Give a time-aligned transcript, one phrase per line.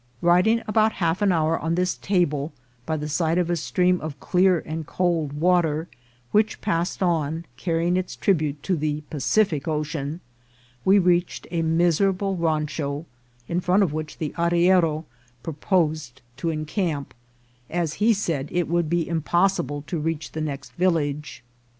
[0.23, 2.53] Riding about half an hour on this table,
[2.87, 5.87] by the side of a stream of clear and cold water,
[6.31, 10.19] which passed on, carrying its trib ute to the Pacific Ocean,
[10.83, 13.05] we reached a miserable rancho,
[13.47, 15.05] in front of which the arriero
[15.43, 17.13] proposed to encamp,
[17.69, 21.43] as he said it would be impossible to reach the next village.